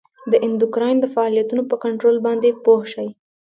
[0.31, 3.07] د اندوکراین د فعالیتونو په کنترول باندې پوه شئ.